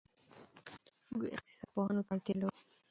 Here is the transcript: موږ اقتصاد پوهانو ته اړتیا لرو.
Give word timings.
موږ 1.09 1.21
اقتصاد 1.35 1.69
پوهانو 1.73 2.05
ته 2.07 2.11
اړتیا 2.13 2.35
لرو. 2.39 2.55